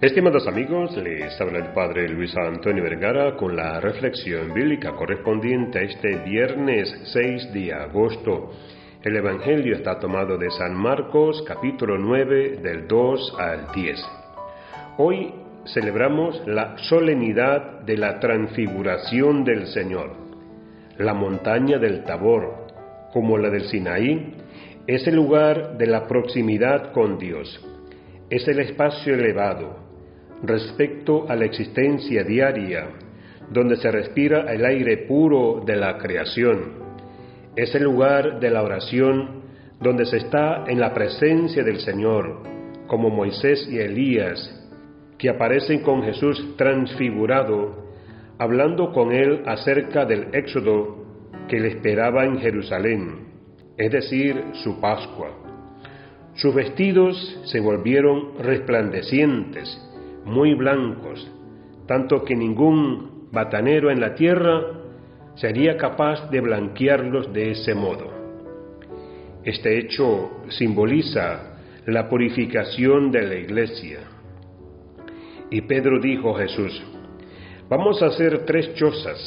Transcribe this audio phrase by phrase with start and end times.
[0.00, 5.82] Estimados amigos, les habla el Padre Luis Antonio Vergara con la reflexión bíblica correspondiente a
[5.82, 8.52] este viernes 6 de agosto.
[9.02, 13.98] El Evangelio está tomado de San Marcos capítulo 9 del 2 al 10.
[14.98, 15.34] Hoy
[15.66, 20.12] celebramos la solemnidad de la transfiguración del Señor.
[20.98, 22.68] La montaña del Tabor,
[23.12, 24.32] como la del Sinaí,
[24.86, 27.60] es el lugar de la proximidad con Dios.
[28.30, 29.87] Es el espacio elevado
[30.42, 32.88] respecto a la existencia diaria,
[33.50, 36.86] donde se respira el aire puro de la creación.
[37.56, 39.42] Es el lugar de la oración
[39.80, 42.42] donde se está en la presencia del Señor,
[42.86, 44.54] como Moisés y Elías,
[45.18, 47.88] que aparecen con Jesús transfigurado,
[48.38, 51.04] hablando con él acerca del éxodo
[51.48, 53.28] que le esperaba en Jerusalén,
[53.76, 55.30] es decir, su Pascua.
[56.34, 59.76] Sus vestidos se volvieron resplandecientes,
[60.24, 61.30] muy blancos,
[61.86, 64.62] tanto que ningún batanero en la tierra
[65.36, 68.12] sería capaz de blanquearlos de ese modo.
[69.44, 74.00] Este hecho simboliza la purificación de la iglesia.
[75.50, 76.82] Y Pedro dijo a Jesús,
[77.68, 79.18] vamos a hacer tres chozas,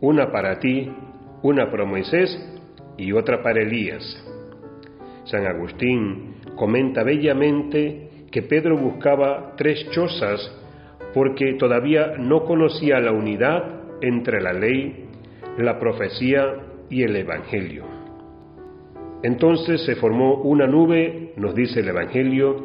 [0.00, 0.90] una para ti,
[1.42, 2.36] una para Moisés
[2.96, 4.02] y otra para Elías.
[5.24, 10.40] San Agustín comenta bellamente que Pedro buscaba tres chozas
[11.14, 15.04] porque todavía no conocía la unidad entre la ley,
[15.58, 16.42] la profecía
[16.88, 17.84] y el Evangelio.
[19.22, 22.56] Entonces se formó una nube, nos dice el Evangelio,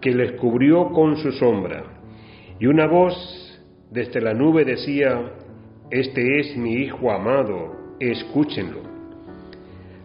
[0.00, 1.82] que les cubrió con su sombra,
[2.60, 3.14] y una voz
[3.90, 5.32] desde la nube decía,
[5.90, 8.80] Este es mi Hijo amado, escúchenlo.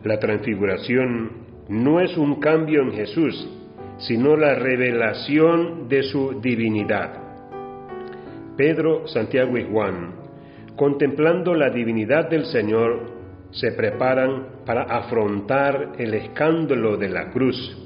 [0.04, 1.32] La transfiguración
[1.70, 3.61] no es un cambio en Jesús,
[3.98, 7.14] sino la revelación de su divinidad.
[8.58, 10.16] Pedro, Santiago y Juan,
[10.76, 13.12] contemplando la divinidad del Señor,
[13.52, 17.78] se preparan para afrontar el escándalo de la cruz.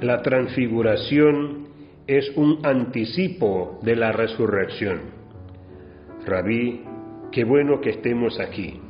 [0.00, 1.68] La transfiguración
[2.06, 5.00] es un anticipo de la resurrección.
[6.24, 6.84] Rabí,
[7.32, 8.80] qué bueno que estemos aquí.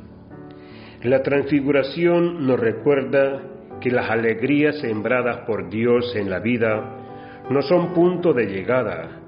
[1.03, 3.41] La transfiguración nos recuerda
[3.81, 6.97] que las alegrías sembradas por Dios en la vida
[7.49, 9.21] no son punto de llegada,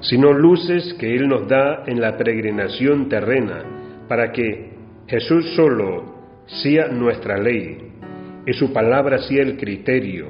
[0.00, 3.64] sino luces que Él nos da en la peregrinación terrena
[4.08, 4.72] para que
[5.06, 6.14] Jesús solo
[6.46, 7.92] sea nuestra ley
[8.46, 10.28] y su palabra sea el criterio,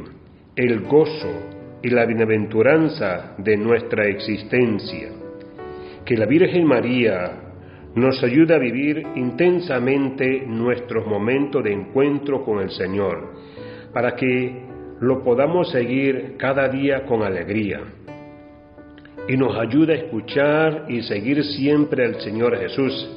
[0.56, 5.10] el gozo y la bienaventuranza de nuestra existencia.
[6.04, 7.47] Que la Virgen María
[7.94, 13.32] nos ayuda a vivir intensamente nuestros momentos de encuentro con el Señor,
[13.92, 14.66] para que
[15.00, 17.80] lo podamos seguir cada día con alegría.
[19.28, 23.10] Y nos ayuda a escuchar y seguir siempre al Señor Jesús,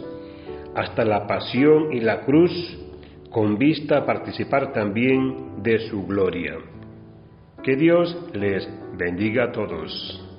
[0.75, 2.51] hasta la pasión y la cruz,
[3.29, 6.57] con vista a participar también de su gloria.
[7.63, 8.67] Que Dios les
[8.97, 10.30] bendiga a todos.